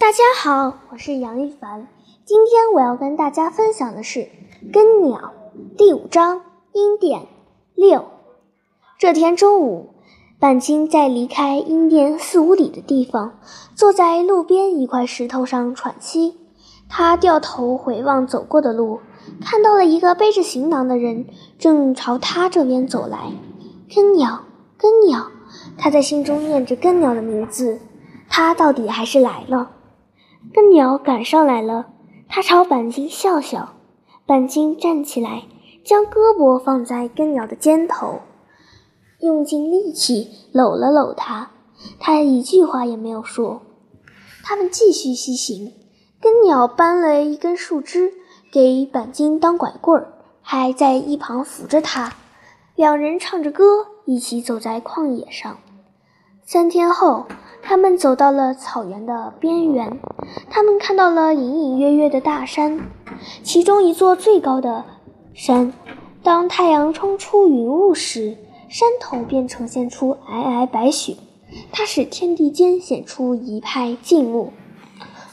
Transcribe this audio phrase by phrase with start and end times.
[0.00, 1.86] 大家好，我是杨一凡。
[2.24, 4.20] 今天我要跟大家分享的是
[4.72, 5.34] 《根鸟》
[5.76, 6.40] 第五章
[6.72, 7.26] “阴殿
[7.74, 8.06] 六”。
[8.98, 9.90] 这天中午，
[10.38, 13.38] 板青在离开阴殿四五里的地方，
[13.74, 16.38] 坐在路边一块石头上喘息。
[16.88, 19.00] 他掉头回望走过的路，
[19.44, 21.26] 看到了一个背着行囊的人
[21.58, 23.30] 正朝他这边走来。
[23.94, 24.46] 根鸟，
[24.78, 25.30] 根鸟，
[25.76, 27.78] 他在心中念着根鸟的名字。
[28.30, 29.72] 他到底还是来了。
[30.52, 31.86] 根鸟赶上来了，
[32.28, 33.74] 他朝板金笑笑。
[34.26, 35.44] 板金站起来，
[35.84, 38.20] 将胳膊放在根鸟的肩头，
[39.20, 41.50] 用尽力气搂了搂他。
[41.98, 43.62] 他一句话也没有说。
[44.42, 45.72] 他们继续西行。
[46.20, 48.12] 根鸟搬了一根树枝
[48.52, 52.12] 给板金当拐棍儿，还在一旁扶着他。
[52.74, 55.56] 两人唱着歌，一起走在旷野上。
[56.44, 57.26] 三天后。
[57.62, 59.98] 他们走到了草原的边缘，
[60.48, 62.80] 他们看到了隐隐约约的大山，
[63.42, 64.84] 其中一座最高的
[65.34, 65.72] 山。
[66.22, 68.36] 当太阳冲出云雾时，
[68.68, 71.16] 山头便呈现出皑皑白雪，
[71.72, 74.52] 它使天地间显出一派静穆。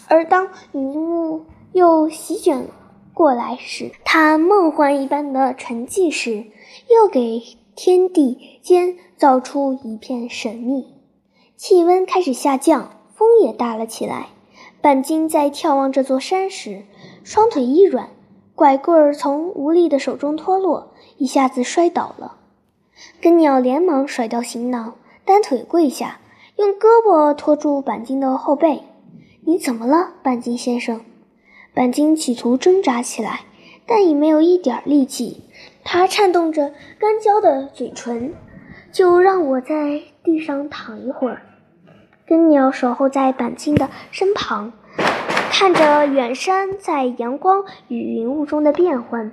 [0.07, 2.67] 而当云雾又席卷
[3.13, 6.45] 过来时，它梦幻一般的沉寂时，
[6.89, 7.41] 又给
[7.75, 10.96] 天地间造出一片神秘。
[11.57, 14.27] 气温开始下降，风也大了起来。
[14.79, 16.83] 半斤在眺望这座山时，
[17.23, 18.09] 双腿一软，
[18.53, 22.37] 拐棍儿从无力的手中脱落，一下子摔倒了。
[23.19, 26.19] 根鸟连忙甩掉行囊，单腿跪下，
[26.57, 28.83] 用胳膊托住板金的后背。
[29.43, 31.01] “你怎么了，板金先生？”
[31.73, 33.45] 板金企图挣扎起来，
[33.87, 35.41] 但已没有一点力气。
[35.83, 38.35] 他颤动着干焦的嘴唇
[38.93, 41.41] ，“就让我在地上躺一会儿。”
[42.27, 44.73] 根鸟守候在板金的身旁，
[45.49, 49.31] 看着远山在阳光与云雾中的变幻。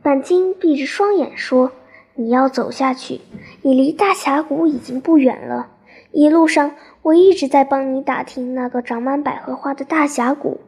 [0.00, 1.72] 板金闭着双眼说
[2.14, 3.20] ：“你要走下去，
[3.62, 5.70] 你离大峡谷已经不远了。
[6.12, 10.60] 一路上，我一直在帮你打听那个长满百合花的大峡谷。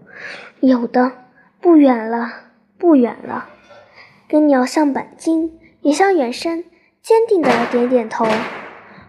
[0.58, 1.12] 有的，
[1.60, 2.32] 不远了，
[2.76, 3.48] 不远了。”
[4.26, 6.64] 根鸟向板金，也向远山，
[7.00, 8.26] 坚定地点点头。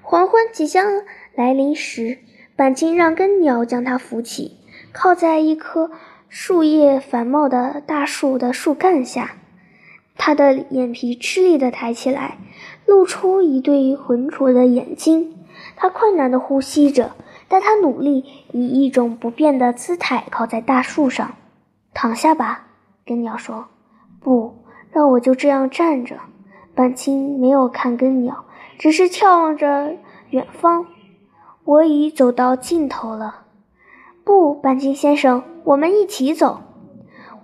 [0.04, 0.86] 黄昏即将
[1.34, 2.20] 来临时。
[2.56, 4.58] 板金让根鸟将它扶起，
[4.92, 5.90] 靠在一棵
[6.30, 9.32] 树叶繁茂的大树的树干下。
[10.16, 12.38] 他的眼皮吃力地抬起来，
[12.86, 15.34] 露出一对浑浊的眼睛。
[15.76, 17.16] 他困难地呼吸着，
[17.48, 21.34] 但他努力以一种不变的姿态靠在大树上。
[21.96, 22.68] 躺下吧，
[23.04, 23.66] 根鸟说。
[24.20, 26.18] 不，让我就这样站着。
[26.76, 28.46] 板青没有看根鸟，
[28.84, 29.96] 只是眺望着
[30.32, 30.88] 远方。
[31.64, 33.46] 我已走到尽头了，
[34.26, 36.62] 不，半金先生，我们一起走。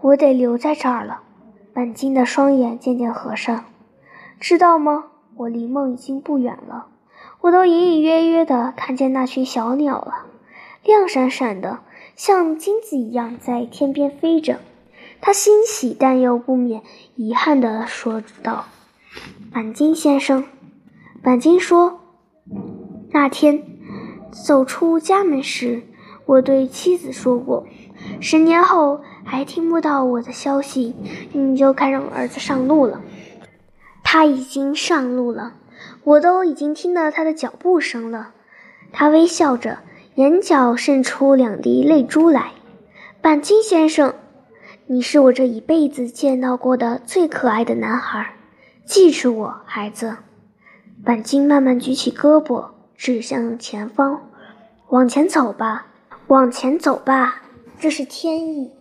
[0.01, 1.21] 我得留在这儿了。
[1.73, 3.63] 半金的双眼渐渐合上，
[4.37, 5.05] 知道吗？
[5.37, 6.87] 我离梦已经不远了，
[7.39, 10.25] 我都隐隐约约地看见那群小鸟了，
[10.83, 11.79] 亮闪闪的，
[12.17, 14.59] 像金子一样在天边飞着。
[15.21, 16.81] 他欣喜但又不免
[17.15, 18.65] 遗憾地说道
[19.53, 20.43] ：“半金先生。”
[21.21, 21.99] 板金说
[23.11, 23.63] ：“那天。”
[24.31, 25.81] 走出家门时，
[26.27, 27.65] 我对妻子说过
[28.21, 30.95] ：“十年后还听不到我的消息，
[31.33, 33.01] 你就该让儿子上路了。”
[34.05, 35.53] 他已经上路了，
[36.03, 38.33] 我都已经听到他的脚步声了。
[38.91, 39.79] 他微笑着，
[40.13, 42.51] 眼角渗出两滴泪珠来。
[43.21, 44.13] 板金先生，
[44.85, 48.35] 你是我这一辈子见到过的最可爱的男孩，
[48.85, 50.17] 记住我，孩子。
[51.03, 52.69] 板金慢慢举起胳膊。
[52.97, 54.29] 指向前方，
[54.89, 55.87] 往前走吧，
[56.27, 57.43] 往前走吧，
[57.79, 58.71] 这是天意。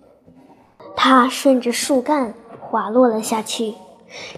[0.97, 3.75] 他顺着树干滑落了下去。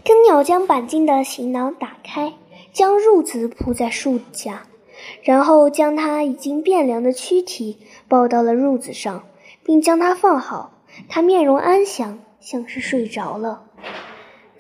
[0.05, 2.35] 根鸟将板金的行囊打开，
[2.75, 4.65] 将褥子铺在树下，
[5.23, 9.25] 然后将他已经变凉的躯体抱到了褥子上，
[9.65, 10.73] 并将它放好。
[11.09, 13.63] 他面容安详，像是睡着了。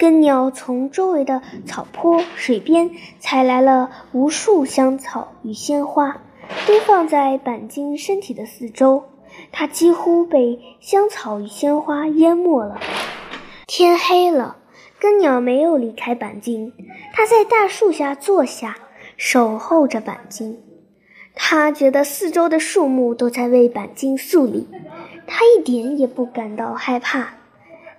[0.00, 6.22] 根鸟从周围的草坡、水边采来了无数香草与鲜花，
[6.66, 9.04] 堆放在板金身体的四周。
[9.52, 12.80] 它几乎被香草与鲜花淹没了。
[13.66, 14.56] 天黑了，
[14.98, 16.72] 根鸟没有离开板金，
[17.12, 18.78] 它在大树下坐下，
[19.18, 20.62] 守候着板金。
[21.34, 24.66] 它觉得四周的树木都在为板金肃立，
[25.26, 27.34] 它一点也不感到害怕。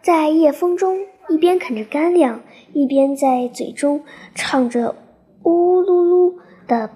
[0.02, 0.98] 在夜风中。
[1.32, 2.42] 一边啃着干粮，
[2.74, 4.04] 一边在嘴中
[4.36, 4.96] 唱着
[5.44, 6.36] 呜噜噜
[6.68, 6.90] 的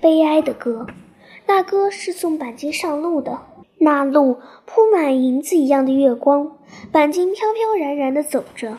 [0.00, 0.86] 悲哀的歌。
[1.46, 3.40] 那歌是送板金上路的。
[3.78, 6.56] 那路铺满银子一样的月光，
[6.90, 8.78] 板金飘飘然然的走着。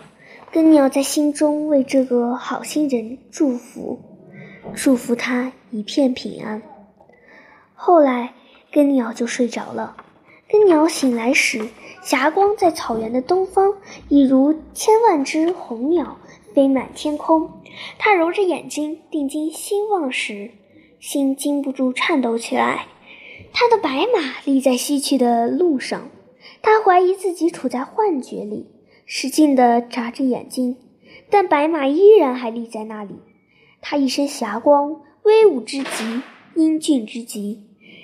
[0.51, 3.99] 根鸟在心中为这个好心人祝福，
[4.73, 6.63] 祝福他一片平安。
[7.75, 8.33] 后来，
[8.71, 9.97] 根鸟就睡着了。
[10.47, 11.69] 根鸟醒来时，
[12.03, 13.73] 霞光在草原的东方，
[14.09, 16.17] 一如千万只红鸟
[16.53, 17.49] 飞满天空。
[17.97, 20.51] 他揉着眼睛，定睛心望时，
[20.99, 22.85] 心禁不住颤抖起来。
[23.53, 26.09] 他的白马立在西去的路上，
[26.61, 28.67] 他怀疑自己处在幻觉里，
[29.07, 30.77] 使劲地眨着眼睛，
[31.31, 33.15] 但白马依然还立在那里。
[33.81, 36.21] 他一身霞光，威武之极，
[36.53, 37.63] 英俊之极。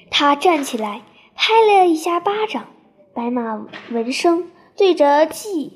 [0.09, 1.03] 他站起来。
[1.43, 2.67] 拍了一下巴掌，
[3.15, 5.71] 白马闻声对着寂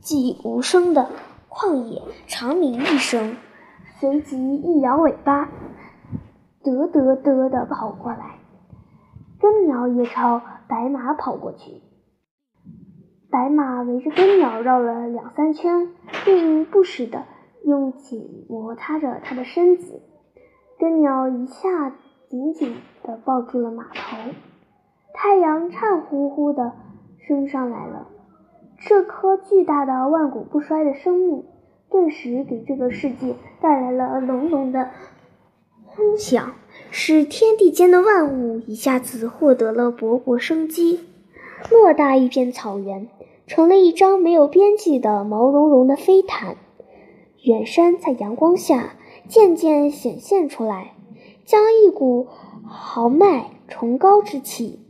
[0.00, 1.10] 寂无声的
[1.48, 3.36] 旷野长鸣一声，
[3.98, 5.46] 随即一摇尾巴，
[6.62, 8.38] 嘚嘚嘚地跑过来。
[9.40, 11.82] 根鸟也朝白马跑过去，
[13.28, 15.88] 白马围着根鸟绕了两三圈，
[16.24, 17.26] 并不时地
[17.64, 20.00] 用颈摩擦着它的身子。
[20.78, 21.90] 根鸟一下
[22.30, 24.16] 紧紧地抱住了马头。
[25.12, 26.72] 太阳颤乎乎地
[27.26, 28.08] 升上来了，
[28.78, 31.44] 这颗巨大的、万古不衰的生命，
[31.90, 34.90] 顿时给这个世界带来了浓浓的
[35.84, 36.52] 轰响，
[36.90, 41.00] 使天地间的万物一下子获得了勃勃生机。
[41.64, 43.08] 偌大一片草原，
[43.46, 46.56] 成了一张没有边际的毛茸茸的飞毯。
[47.42, 48.94] 远山在阳光下
[49.26, 50.94] 渐渐显现出来，
[51.44, 52.28] 将一股
[52.64, 54.80] 豪迈崇高之气。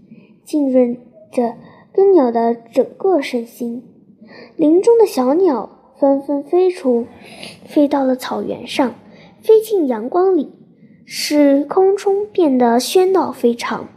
[0.49, 0.97] 浸润
[1.31, 1.56] 着
[1.93, 3.83] 根鸟的整个身心，
[4.56, 7.06] 林中的小鸟纷纷飞出，
[7.67, 8.95] 飞到了草原上，
[9.43, 10.50] 飞进阳光里，
[11.05, 13.89] 使空中变得喧闹非常。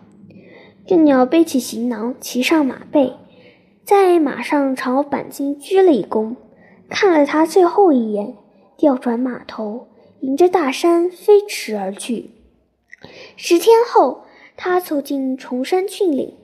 [0.85, 3.13] 根鸟背起行囊，骑上马背，
[3.85, 6.35] 在马上朝板金鞠了一躬，
[6.89, 8.35] 看了他最后一眼，
[8.75, 9.87] 调转马头，
[10.19, 12.31] 迎着大山飞驰而去。
[13.37, 14.23] 十天后，
[14.57, 16.35] 他走进崇山峻岭。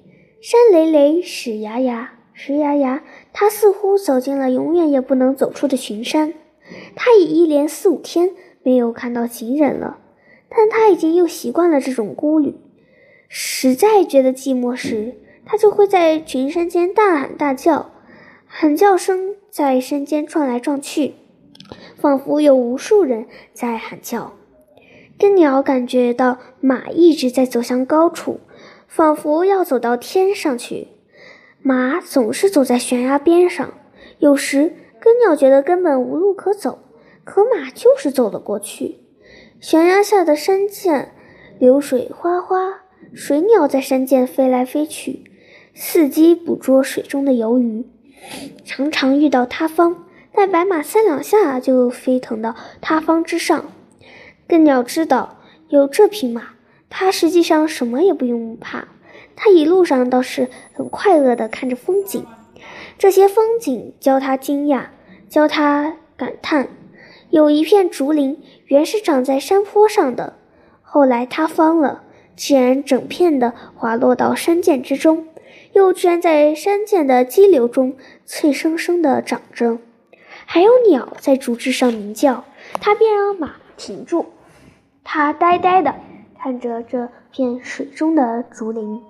[0.50, 3.04] 山累累，石崖崖，石崖崖。
[3.34, 6.34] 他似乎走进了永远也不能走出的群山。
[6.96, 8.32] 他已一连四五天
[8.64, 9.98] 没有看到行人了，
[10.48, 12.56] 但他已经又习惯了这种孤旅。
[13.28, 17.92] 实在觉得寂寞时，他就会在群山间大喊大叫，
[18.46, 21.16] 喊叫声在山间转来转去，
[21.98, 24.32] 仿佛有无数人在喊叫。
[25.20, 28.40] 根鸟感觉到马一直在走向高处。
[28.88, 30.88] 仿佛要走到天上去，
[31.62, 33.74] 马总是走在悬崖边上。
[34.20, 36.80] 有时根鸟觉得根本无路可走，
[37.24, 39.00] 可马就是走了过去。
[39.60, 41.12] 悬崖下的山涧，
[41.60, 45.26] 流水哗哗，水鸟在山涧飞来飞去，
[45.76, 47.86] 伺机捕捉水中的游鱼。
[48.66, 53.66] 常常遇到塌方，但白马三两下就飞腾到塌方之上。
[54.48, 56.57] 更鸟知道，有这匹马。
[56.90, 58.88] 他实际上什么也不用怕，
[59.36, 62.26] 他一路上倒是很快乐地看着风景。
[62.98, 64.86] 这些风景教他惊讶，
[65.30, 66.70] 教他感叹。
[67.30, 70.38] 有一片竹林，原是长在山坡上的，
[70.82, 72.04] 后来塌方了，
[72.36, 75.28] 竟然整片的滑落到山涧之中，
[75.74, 79.80] 又居然在山涧的激流中脆生生地长着。
[80.46, 82.46] 还有鸟在竹枝上鸣叫，
[82.80, 84.28] 他便让马停住。
[85.04, 85.94] 他呆呆的。
[86.40, 89.04] 看着这片水中的竹林，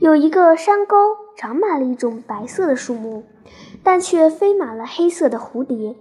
[0.00, 0.96] 有一个山沟
[1.36, 3.24] 长满了一种白色的树木，
[3.82, 5.96] 但却飞满了黑色的蝴蝶。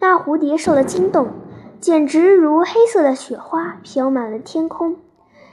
[0.00, 1.28] 那蝴蝶受了惊动，
[1.80, 4.96] 简直如黑色的雪花飘满了天空。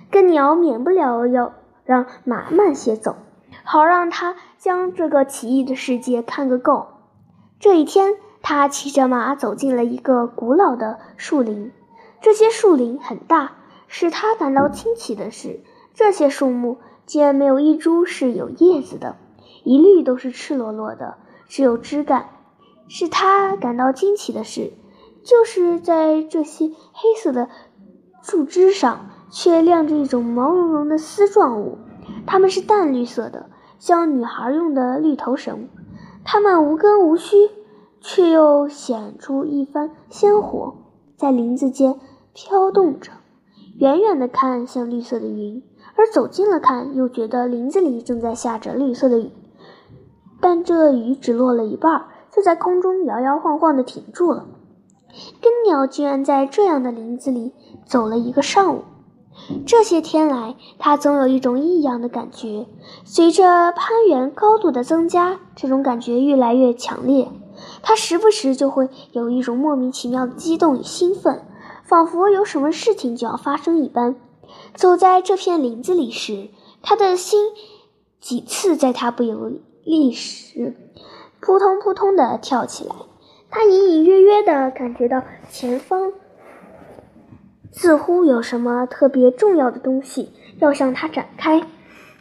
[0.10, 3.16] 根鸟免不了要让马慢些走，
[3.64, 6.88] 好让他将这个奇异的世界看个够。
[7.60, 11.72] 这一天，他骑着马走进了一个古老的树林，
[12.22, 13.52] 这些树林很大。
[13.92, 15.62] 使他感到惊奇的是，
[15.96, 16.78] 这些树木
[17.08, 19.18] 竟然没有一株是有叶子的，
[19.64, 21.18] 一律都是赤裸裸的，
[21.48, 22.30] 只有枝干。
[22.88, 24.74] 使他感到惊奇的是，
[25.24, 27.50] 就是在这些黑色的
[28.22, 31.80] 树枝上，却亮着一种毛茸茸的丝状物，
[32.28, 35.68] 它们是淡绿色的，像女孩用的绿头绳。
[36.24, 37.50] 它们无根无须，
[38.02, 40.76] 却又显出一番鲜活，
[41.18, 42.00] 在林子间
[42.34, 43.12] 飘动着。
[43.80, 45.64] 远远的看像绿色的云，
[45.96, 49.32] 而走近了看又觉得林子里正在下着绿色的雨。
[50.42, 54.46] 但这雨只落了一半，就在空中摇摇晃晃地停住了。
[55.42, 57.54] 根鸟居然在这样的林子里
[57.86, 58.84] 走了一个上午。
[59.66, 62.68] 这些天来，他总有一种异样的感觉。
[63.06, 67.30] 随着攀援高度的增加，这种感觉越来越强烈。
[67.82, 71.42] 他时不时就会有一种莫名其妙的激动与兴奋，
[71.90, 74.16] 仿佛有什么事情就要发生一般。
[74.76, 76.50] 走在这片林子里时，
[76.84, 77.50] 他的心
[78.22, 79.52] 几次在他不由
[79.84, 80.76] 意时
[81.40, 82.96] 扑通扑通地跳起来。
[83.50, 86.14] 他隐隐约约地感觉到前方。
[87.72, 91.64] 似乎有什么特别重要的东西要向他展开，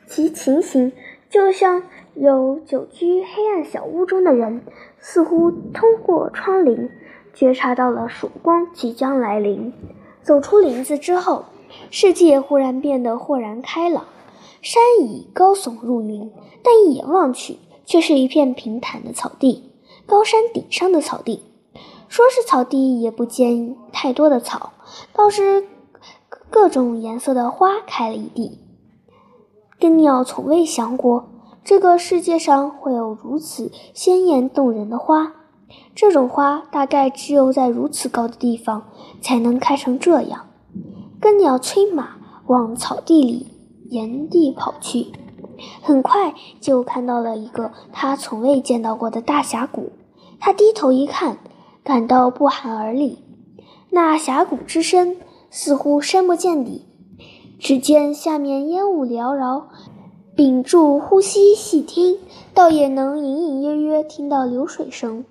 [0.07, 0.93] 其情形
[1.29, 1.83] 就像
[2.15, 4.63] 有久居黑暗小屋中的人，
[4.99, 6.89] 似乎通过窗棂
[7.39, 9.73] 觉察到了曙光即将来临。
[10.25, 11.45] 走出林子之后，
[11.89, 14.07] 世界忽然变得豁然开朗。
[14.61, 16.33] 山已高耸入云，
[16.65, 19.71] 但一眼望去，却是一片平坦的草地，
[20.05, 21.45] 高山顶上的草地。
[22.09, 24.73] 说是草地，也不见太多的草，
[25.13, 25.65] 倒是
[26.51, 28.59] 各种颜色的花开了一地。
[29.79, 31.29] 根鸟从未想过，
[31.63, 35.35] 这个世界上会有如此鲜艳动人的花。
[35.95, 38.85] 这种花大概只有在如此高的地方
[39.21, 40.47] 才能开成这样。
[41.21, 43.47] 根鸟催马往草地里
[43.91, 45.09] 沿地跑去，
[45.83, 49.93] 很快就看到了一个他从未见到过的大峡谷。
[50.39, 51.39] 他低头一看。
[51.85, 53.25] 感到不寒而栗，
[53.89, 55.17] 那峡谷之深，
[55.49, 56.85] 似乎深不见底。
[57.59, 59.69] 只见下面烟雾缭绕，
[60.37, 62.19] 屏住呼吸细听，
[62.53, 65.25] 倒也能隐隐约约听到流水声。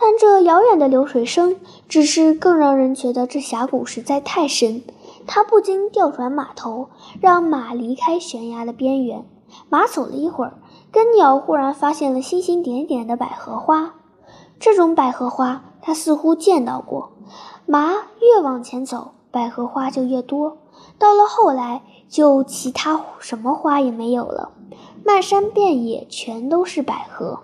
[0.00, 1.56] 但这遥远的流水声，
[1.88, 4.82] 只是更让人觉得这峡谷实在太深。
[5.26, 6.88] 他不禁调转马头，
[7.20, 9.24] 让马离开悬崖的边缘。
[9.68, 10.54] 马走了一会儿，
[10.90, 13.94] 根鸟忽然发现了星星点点的百合花。
[14.58, 15.64] 这种百合花。
[15.82, 17.12] 他似乎见到过，
[17.64, 20.58] 马越往前走，百合花就越多。
[20.98, 24.50] 到了后来，就其他什么花也没有了，
[25.06, 27.40] 漫山遍野全都是百合。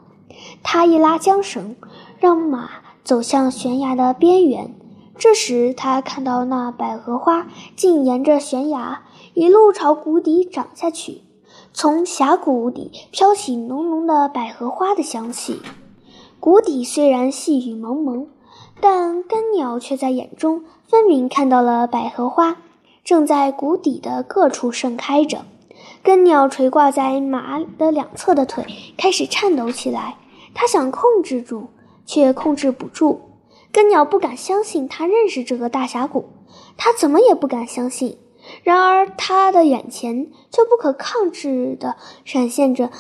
[0.63, 1.77] 他一拉缰绳，
[2.19, 2.71] 让马
[3.05, 4.75] 走向悬崖的边缘。
[5.19, 11.23] 这时，他看到那百合花竟沿着悬崖一路朝谷底长下去，
[11.73, 15.61] 从峡谷底飘起浓浓的百合花的香气。
[16.39, 18.27] 谷底虽然细雨蒙蒙，
[18.81, 22.59] 但根鸟却在眼中分明看到了百合花
[23.03, 25.47] 正在谷底的各处盛开着。
[26.03, 28.67] 根鸟垂挂在马的两侧的腿
[28.99, 30.17] 开始颤抖起来，
[30.57, 31.69] 他想控制住，
[32.07, 33.21] 却控制不住。
[33.71, 36.25] 根鸟不敢相信他认识这个大峡谷，
[36.79, 38.17] 他怎么也不敢相信。
[38.63, 42.91] 然而，他的眼前却不可抗拒地闪现着。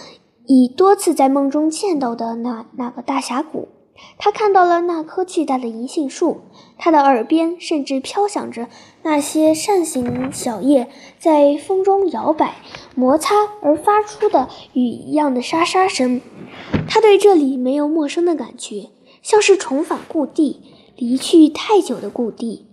[0.48, 3.68] 已多次在梦中见到的那那个大峡谷，
[4.16, 6.42] 他看到了那棵巨大的银杏树，
[6.78, 8.68] 他的耳边甚至飘响着
[9.08, 12.56] 那些扇形小叶在风中摇摆、
[12.96, 16.20] 摩擦而发出的雨一样的沙沙声。
[16.88, 18.90] 他对这里没有陌生的感觉，
[19.22, 20.60] 像是重返故地、
[20.96, 22.66] 离去太久的故地。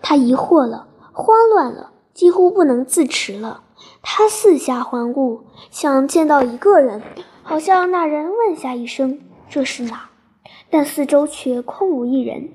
[0.00, 3.64] 他疑惑了，慌乱了，几乎不能自持了。
[4.00, 5.40] 他四下环顾，
[5.72, 7.02] 想见到一个人，
[7.42, 9.18] 好像那人问下一声
[9.50, 10.10] ：“这是哪？”
[10.70, 12.50] 但四周却空无一人。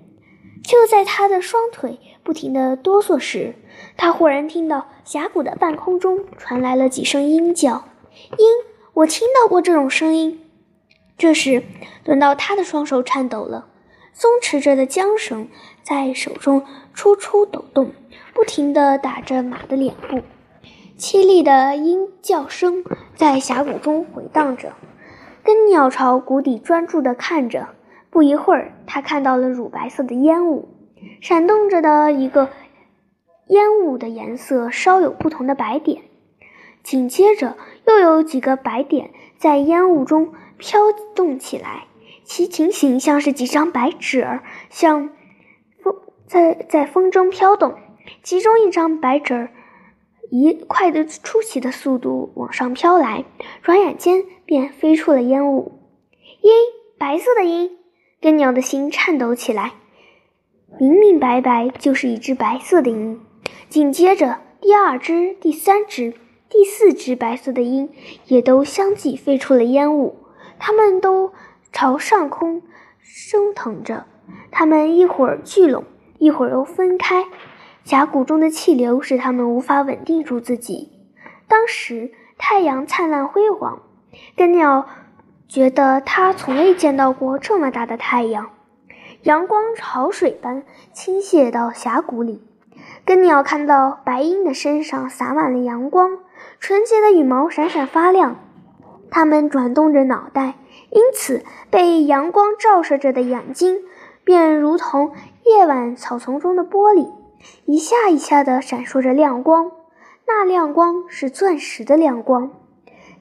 [0.63, 3.53] 就在他的双腿不停地哆嗦时，
[3.95, 7.83] 他忽然听到峡谷的半空中传来了几声鹰叫。
[8.31, 8.47] 鹰，
[8.95, 10.41] 我听到过这种声音。
[11.19, 11.61] 这时，
[12.03, 13.67] 轮到他的双手颤抖了，
[14.11, 15.47] 松弛着的缰绳
[15.83, 16.65] 在手中
[16.95, 17.91] 出出抖动，
[18.33, 20.21] 不停地打着马的脸部。
[20.97, 22.83] 凄厉的鹰叫声
[23.15, 24.73] 在峡谷中回荡着，
[25.43, 27.67] 根鸟巢谷底专注地看着。
[28.09, 30.69] 不一会儿，他看到了乳白色的烟雾，
[31.21, 32.49] 闪动着的一个
[33.47, 36.03] 烟雾的颜色稍有不同的白点。
[36.83, 40.79] 紧接着，又有几个白点在烟雾中飘
[41.15, 41.87] 动起来，
[42.23, 45.09] 其情形像是几张白纸儿，像
[45.81, 45.95] 风
[46.27, 47.75] 在在风中飘动。
[48.21, 49.49] 其中一张白纸儿。
[50.31, 53.25] 以快得出奇的速度往上飘来，
[53.61, 55.79] 转眼间便飞出了烟雾。
[56.41, 56.51] 鹰，
[56.97, 57.77] 白色的鹰，
[58.19, 59.73] 根鸟的心颤抖起来。
[60.79, 63.21] 明明白白就是一只白色的鹰。
[63.69, 66.13] 紧接着，第二只、第三只、
[66.49, 67.89] 第四只白色的鹰
[68.25, 70.17] 也都相继飞出了烟雾。
[70.59, 71.31] 它们都
[71.71, 72.61] 朝上空
[72.99, 74.05] 升腾着，
[74.51, 75.85] 它们一会儿聚拢，
[76.17, 77.25] 一会儿又分开。
[77.83, 80.91] 峡谷中的气流使他们无法稳定住自己。
[81.47, 83.83] 当时太阳灿烂辉煌，
[84.35, 84.87] 根鸟
[85.47, 88.49] 觉得他从未见到过这么大的太阳。
[89.25, 90.61] 阳光潮水般
[90.93, 92.43] 倾泻到峡谷里，
[93.03, 96.19] 根鸟看到白鹰的身上洒满了阳光，
[96.59, 98.35] 纯洁的羽毛闪闪发亮。
[99.09, 100.53] 它们转动着脑袋，
[100.91, 103.79] 因此被阳光照射着的眼睛
[104.23, 105.11] 便如同
[105.43, 107.09] 夜晚草丛中的玻璃，
[107.65, 109.71] 一下一下地闪烁着亮光。
[110.27, 112.51] 那亮光是钻石的亮光。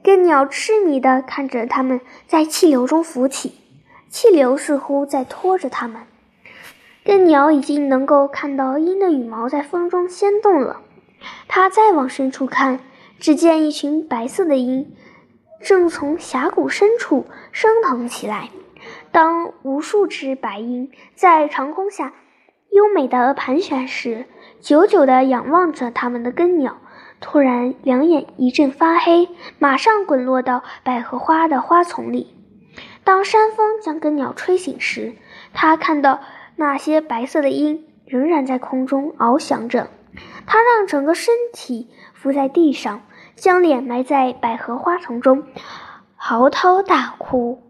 [0.02, 3.54] 根鸟痴迷地看着它们在气流中浮起，
[4.14, 6.02] 气流似乎在拖着它们。
[7.02, 10.82] 根鸟已经能够看到鹰的羽毛在风中掀动了。
[11.48, 12.78] 它再往深处看，
[13.18, 14.94] 只见一群白色的鹰
[15.60, 18.50] 正从峡谷深处升腾起来。
[19.10, 22.12] 当无数只白鹰在长空下
[22.70, 24.26] 优美的盘旋时，
[24.60, 26.76] 久久地仰望着它们的根鸟。
[27.20, 29.28] 突然，两眼一阵发黑，
[29.58, 32.28] 马上滚落到百合花的花丛里。
[33.04, 35.14] 当山风将根鸟吹醒时，
[35.52, 36.20] 他看到
[36.56, 39.88] 那些白色的鹰仍然在空中翱翔着。
[40.46, 43.02] 他让整个身体伏在地上，
[43.34, 45.44] 将脸埋在百合花丛中，
[46.14, 47.63] 嚎啕大哭。